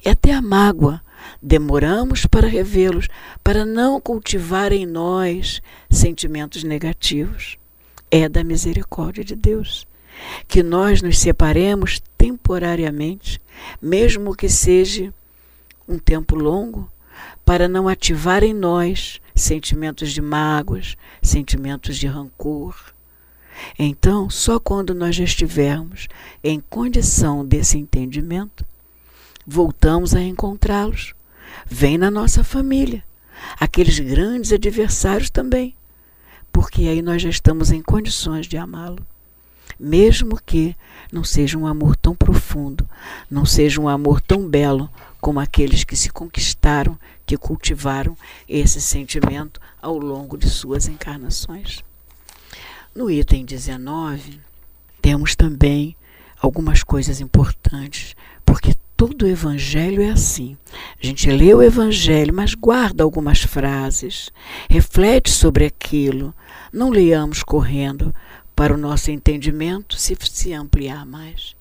E 0.03 0.09
até 0.09 0.33
a 0.33 0.41
mágoa 0.41 1.01
demoramos 1.41 2.25
para 2.25 2.47
revê-los, 2.47 3.07
para 3.43 3.65
não 3.65 3.99
cultivar 3.99 4.71
em 4.71 4.85
nós 4.85 5.61
sentimentos 5.89 6.63
negativos. 6.63 7.57
É 8.09 8.29
da 8.29 8.43
misericórdia 8.43 9.23
de 9.23 9.35
Deus 9.35 9.85
que 10.47 10.63
nós 10.63 11.01
nos 11.01 11.19
separemos 11.19 12.01
temporariamente, 12.17 13.41
mesmo 13.81 14.35
que 14.35 14.49
seja 14.49 15.13
um 15.87 15.97
tempo 15.97 16.35
longo, 16.35 16.91
para 17.45 17.67
não 17.67 17.87
ativar 17.87 18.43
em 18.43 18.53
nós 18.53 19.21
sentimentos 19.33 20.11
de 20.11 20.21
mágoas, 20.21 20.97
sentimentos 21.21 21.97
de 21.97 22.07
rancor. 22.07 22.75
Então, 23.77 24.29
só 24.29 24.59
quando 24.59 24.93
nós 24.93 25.15
já 25.15 25.23
estivermos 25.23 26.07
em 26.43 26.59
condição 26.59 27.45
desse 27.45 27.77
entendimento, 27.77 28.65
voltamos 29.47 30.13
a 30.13 30.21
encontrá-los. 30.21 31.13
Vem 31.65 31.97
na 31.97 32.11
nossa 32.11 32.43
família, 32.43 33.03
aqueles 33.57 33.97
grandes 33.97 34.51
adversários 34.51 35.29
também, 35.29 35.73
porque 36.51 36.81
aí 36.81 37.01
nós 37.01 37.21
já 37.21 37.29
estamos 37.29 37.71
em 37.71 37.81
condições 37.81 38.45
de 38.45 38.57
amá-lo. 38.57 38.99
Mesmo 39.79 40.39
que 40.45 40.75
não 41.11 41.23
seja 41.23 41.57
um 41.57 41.65
amor 41.65 41.95
tão 41.95 42.13
profundo, 42.15 42.87
não 43.29 43.45
seja 43.45 43.79
um 43.79 43.87
amor 43.87 44.19
tão 44.19 44.47
belo 44.47 44.89
como 45.21 45.39
aqueles 45.39 45.83
que 45.83 45.95
se 45.95 46.09
conquistaram, 46.09 46.97
que 47.25 47.37
cultivaram 47.37 48.17
esse 48.49 48.81
sentimento 48.81 49.61
ao 49.81 49.97
longo 49.97 50.37
de 50.37 50.49
suas 50.49 50.87
encarnações. 50.87 51.83
No 52.95 53.11
item 53.11 53.45
19, 53.45 54.39
temos 55.01 55.35
também 55.35 55.95
algumas 56.41 56.83
coisas 56.83 57.21
importantes, 57.21 58.15
porque 58.45 58.73
todo 58.97 59.23
o 59.23 59.27
evangelho 59.27 60.01
é 60.01 60.09
assim. 60.09 60.57
A 61.01 61.05
gente 61.05 61.29
lê 61.29 61.53
o 61.53 61.61
evangelho, 61.61 62.33
mas 62.33 62.55
guarda 62.55 63.03
algumas 63.03 63.43
frases, 63.43 64.31
reflete 64.67 65.29
sobre 65.29 65.65
aquilo. 65.65 66.33
Não 66.73 66.89
leamos 66.89 67.43
correndo 67.43 68.13
para 68.55 68.73
o 68.73 68.77
nosso 68.77 69.11
entendimento 69.11 69.95
se, 69.95 70.17
se 70.19 70.51
ampliar 70.51 71.05
mais. 71.05 71.55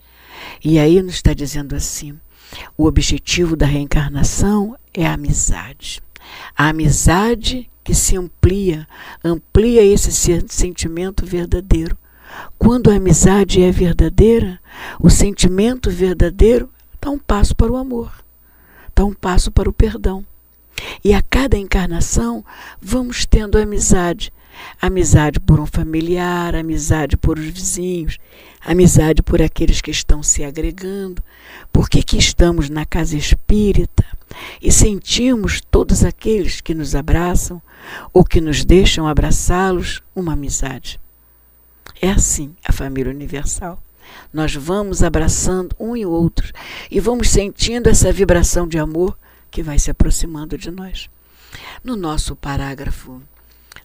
E 0.64 0.79
aí 0.79 1.03
nos 1.03 1.16
está 1.16 1.35
dizendo 1.35 1.77
assim: 1.77 2.18
o 2.77 2.87
objetivo 2.87 3.55
da 3.55 3.66
reencarnação 3.66 4.75
é 4.94 5.07
a 5.07 5.12
amizade. 5.12 6.03
A 6.57 6.70
amizade 6.70 7.70
que 7.85 7.94
se 7.94 8.16
amplia, 8.16 8.88
amplia 9.22 9.83
esse 9.85 10.11
sentimento 10.49 11.25
verdadeiro. 11.25 11.96
Quando 12.59 12.90
a 12.90 12.96
amizade 12.96 13.62
é 13.62 13.70
verdadeira, 13.70 14.59
o 14.99 15.09
sentimento 15.09 15.90
verdadeiro 15.90 16.68
dá 17.06 17.10
um 17.12 17.18
passo 17.20 17.54
para 17.54 17.70
o 17.70 17.76
amor, 17.76 18.12
dá 18.92 19.04
um 19.04 19.14
passo 19.14 19.52
para 19.52 19.70
o 19.70 19.72
perdão. 19.72 20.26
E 21.04 21.14
a 21.14 21.22
cada 21.22 21.56
encarnação 21.56 22.44
vamos 22.82 23.24
tendo 23.24 23.56
amizade. 23.58 24.32
Amizade 24.82 25.38
por 25.38 25.60
um 25.60 25.66
familiar, 25.66 26.56
amizade 26.56 27.16
por 27.16 27.38
os 27.38 27.44
vizinhos, 27.44 28.18
amizade 28.60 29.22
por 29.22 29.40
aqueles 29.40 29.80
que 29.80 29.90
estão 29.92 30.20
se 30.20 30.42
agregando. 30.42 31.22
Por 31.72 31.88
que, 31.88 32.02
que 32.02 32.18
estamos 32.18 32.68
na 32.68 32.84
casa 32.84 33.16
espírita 33.16 34.04
e 34.60 34.72
sentimos 34.72 35.60
todos 35.60 36.02
aqueles 36.02 36.60
que 36.60 36.74
nos 36.74 36.96
abraçam 36.96 37.62
ou 38.12 38.24
que 38.24 38.40
nos 38.40 38.64
deixam 38.64 39.06
abraçá-los 39.06 40.02
uma 40.12 40.32
amizade? 40.32 40.98
É 42.02 42.10
assim 42.10 42.56
a 42.64 42.72
família 42.72 43.12
universal. 43.12 43.80
Nós 44.32 44.54
vamos 44.54 45.02
abraçando 45.02 45.74
um 45.78 45.96
e 45.96 46.04
outro 46.04 46.52
e 46.90 47.00
vamos 47.00 47.30
sentindo 47.30 47.88
essa 47.88 48.12
vibração 48.12 48.66
de 48.66 48.78
amor 48.78 49.16
que 49.50 49.62
vai 49.62 49.78
se 49.78 49.90
aproximando 49.90 50.58
de 50.58 50.70
nós. 50.70 51.08
No 51.82 51.96
nosso 51.96 52.36
parágrafo, 52.36 53.22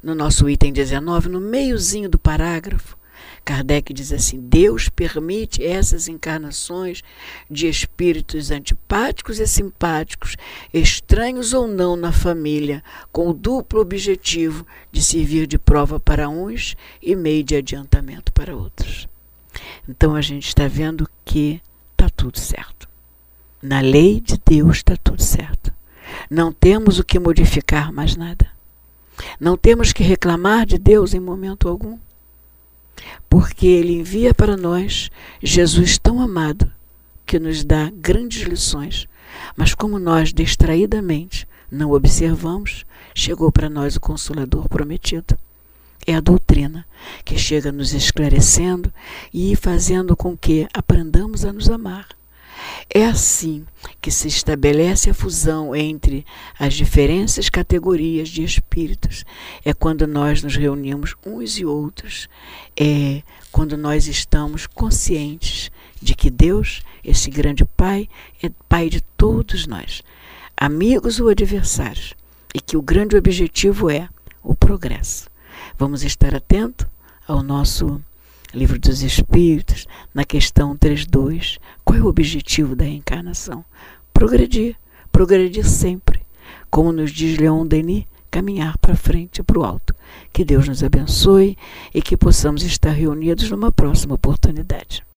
no 0.03 0.15
nosso 0.15 0.49
item 0.49 0.73
19, 0.73 1.29
no 1.29 1.39
meiozinho 1.39 2.10
do 2.10 2.17
parágrafo, 2.17 2.97
Kardec 3.43 3.93
diz 3.93 4.12
assim: 4.12 4.39
Deus 4.39 4.88
permite 4.89 5.63
essas 5.63 6.07
encarnações 6.07 7.03
de 7.49 7.67
espíritos 7.67 8.51
antipáticos 8.51 9.39
e 9.39 9.47
simpáticos, 9.47 10.36
estranhos 10.73 11.53
ou 11.53 11.67
não 11.67 11.95
na 11.95 12.12
família, 12.12 12.84
com 13.12 13.29
o 13.29 13.34
duplo 13.34 13.81
objetivo 13.81 14.65
de 14.91 15.01
servir 15.01 15.47
de 15.47 15.57
prova 15.57 15.99
para 15.99 16.29
uns 16.29 16.75
e 17.01 17.15
meio 17.15 17.43
de 17.43 17.55
adiantamento 17.55 18.31
para 18.31 18.55
outros. 18.55 19.11
Então 19.88 20.16
a 20.16 20.22
gente 20.22 20.48
está 20.48 20.68
vendo 20.68 21.10
que 21.26 21.62
está 21.92 22.10
tudo 22.10 22.40
certo. 22.40 22.88
Na 23.62 23.80
lei 23.80 24.20
de 24.20 24.40
Deus 24.44 24.78
está 24.78 24.96
tudo 24.98 25.22
certo. 25.22 25.72
Não 26.30 26.52
temos 26.52 27.00
o 27.00 27.04
que 27.04 27.20
modificar 27.20 27.92
mais 27.92 28.16
nada. 28.16 28.48
Não 29.40 29.56
temos 29.56 29.94
que 29.94 30.04
reclamar 30.04 30.66
de 30.66 30.78
Deus 30.78 31.14
em 31.14 31.20
momento 31.20 31.68
algum. 31.68 31.98
Porque 33.30 33.68
Ele 33.68 33.94
envia 33.94 34.34
para 34.34 34.58
nós 34.58 35.10
Jesus 35.42 35.98
tão 35.98 36.20
amado 36.20 36.72
que 37.26 37.40
nos 37.40 37.64
dá 37.64 37.92
grandes 37.96 38.42
lições. 38.44 39.08
Mas 39.56 39.74
como 39.74 40.00
nós 40.00 40.34
distraidamente 40.34 41.48
não 41.72 41.92
observamos, 41.92 42.86
chegou 43.16 43.52
para 43.52 43.70
nós 43.70 43.96
o 43.96 44.02
Consolador 44.02 44.68
prometido. 44.68 45.38
É 46.06 46.16
a 46.16 46.20
doutrina 46.20 46.86
que 47.24 47.38
chega 47.38 47.72
nos 47.72 47.94
esclarecendo 47.94 48.92
e 49.34 49.56
fazendo 49.56 50.16
com 50.16 50.36
que 50.38 50.68
aprendamos 50.74 51.46
a 51.46 51.54
nos 51.54 51.70
amar. 51.70 52.08
É 52.94 53.06
assim 53.06 53.66
que 54.02 54.12
se 54.12 54.28
estabelece 54.28 55.10
a 55.10 55.14
fusão 55.14 55.76
entre 55.76 56.26
as 56.60 56.74
diferentes 56.74 57.50
categorias 57.50 58.30
de 58.30 58.44
espíritos. 58.44 59.24
É 59.64 59.74
quando 59.74 60.06
nós 60.06 60.44
nos 60.44 60.56
reunimos 60.56 61.16
uns 61.26 61.58
e 61.58 61.66
outros. 61.66 62.28
É 62.78 63.22
quando 63.52 63.78
nós 63.78 64.08
estamos 64.08 64.68
conscientes 64.68 65.72
de 66.02 66.16
que 66.16 66.30
Deus, 66.30 66.82
esse 67.04 67.30
grande 67.30 67.64
Pai, 67.64 68.10
é 68.42 68.50
Pai 68.68 68.90
de 68.90 69.02
todos 69.02 69.68
nós, 69.68 70.02
amigos 70.58 71.20
ou 71.20 71.30
adversários, 71.30 72.14
e 72.54 72.60
que 72.60 72.76
o 72.76 72.82
grande 72.82 73.16
objetivo 73.16 73.90
é 73.90 74.10
o 74.44 74.56
progresso. 74.56 75.31
Vamos 75.82 76.04
estar 76.04 76.36
atento 76.36 76.88
ao 77.28 77.41
nosso 77.41 78.00
Livro 78.54 78.78
dos 78.78 79.02
Espíritos, 79.02 79.88
na 80.13 80.24
questão 80.24 80.78
3.2. 80.78 81.58
Qual 81.84 81.98
é 81.98 82.02
o 82.04 82.06
objetivo 82.06 82.76
da 82.76 82.84
reencarnação? 82.84 83.65
Progredir, 84.13 84.76
progredir 85.12 85.67
sempre. 85.67 86.22
Como 86.70 86.91
nos 86.91 87.10
diz 87.12 87.36
Leon 87.39 87.65
Denis, 87.65 88.06
caminhar 88.30 88.78
para 88.78 88.96
frente 88.96 89.41
para 89.41 89.58
o 89.58 89.65
alto. 89.65 89.96
Que 90.32 90.46
Deus 90.46 90.67
nos 90.67 90.84
abençoe 90.84 91.58
e 91.91 92.00
que 92.00 92.15
possamos 92.15 92.62
estar 92.62 92.91
reunidos 92.91 93.50
numa 93.50 93.72
próxima 93.72 94.13
oportunidade. 94.13 95.04